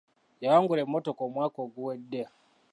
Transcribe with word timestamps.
Yawangula 0.43 0.81
emmotoka 0.85 1.21
omwaka 1.27 1.57
oguwedde. 1.65 2.23